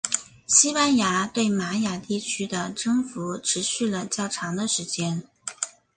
[0.47, 5.21] 西班牙对玛雅地区的征服持续了较长的时间。